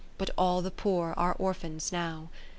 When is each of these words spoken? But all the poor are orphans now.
But 0.17 0.31
all 0.35 0.63
the 0.63 0.71
poor 0.71 1.13
are 1.15 1.35
orphans 1.37 1.91
now. 1.91 2.31